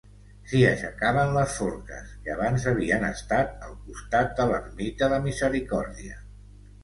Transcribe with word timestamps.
S'hi 0.51 0.59
aixecaven 0.67 1.33
les 1.33 1.57
forques, 1.57 2.15
que 2.27 2.31
abans 2.37 2.65
havien 2.71 3.05
estat 3.09 3.53
al 3.67 3.75
costat 3.89 4.33
de 4.39 4.49
l'ermita 4.53 5.11
de 5.15 5.23
Misericòrdia. 5.27 6.19